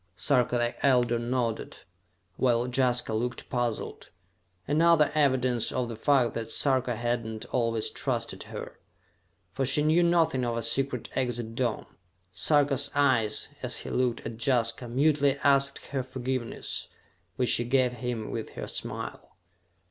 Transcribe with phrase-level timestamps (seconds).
[0.15, 1.83] Sarka the Elder nodded,
[2.35, 4.09] while Jaska looked puzzled.
[4.67, 8.79] Another evidence of the fact that Sarka had not always trusted her,
[9.53, 11.85] for she knew nothing of a secret exit dome.
[12.33, 16.87] Sarka's eyes, as he looked at Jaska, mutely asked her forgiveness,
[17.35, 19.37] which she gave him with her smile.